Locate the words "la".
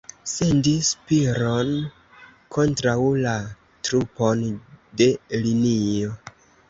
3.27-3.35